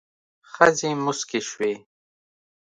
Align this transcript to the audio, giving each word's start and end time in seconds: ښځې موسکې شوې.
ښځې 0.51 0.91
موسکې 1.03 1.39
شوې. 1.49 1.73